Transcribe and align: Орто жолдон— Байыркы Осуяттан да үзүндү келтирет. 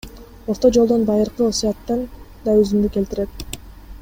Орто 0.49 0.67
жолдон— 0.73 1.01
Байыркы 1.09 1.45
Осуяттан 1.49 2.03
да 2.49 2.59
үзүндү 2.63 2.93
келтирет. 2.97 3.51